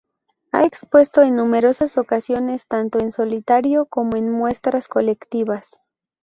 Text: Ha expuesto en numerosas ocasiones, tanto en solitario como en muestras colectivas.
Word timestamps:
Ha 0.51 0.63
expuesto 0.63 1.21
en 1.21 1.35
numerosas 1.35 1.95
ocasiones, 1.95 2.65
tanto 2.65 2.97
en 2.99 3.11
solitario 3.11 3.85
como 3.85 4.17
en 4.17 4.31
muestras 4.31 4.87
colectivas. 4.87 5.83